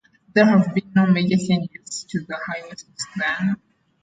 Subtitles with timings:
[0.33, 3.57] There have been no major changes to the highway since then.